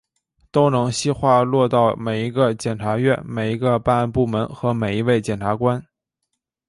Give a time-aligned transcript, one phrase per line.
[0.49, 5.85] 都能细化落到每一个检察院、每一个办案部门和每一位检察官